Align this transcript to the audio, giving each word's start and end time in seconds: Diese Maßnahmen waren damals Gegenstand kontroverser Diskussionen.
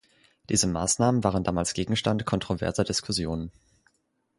Diese 0.49 0.65
Maßnahmen 0.65 1.23
waren 1.23 1.43
damals 1.43 1.75
Gegenstand 1.75 2.25
kontroverser 2.25 2.83
Diskussionen. 2.83 3.51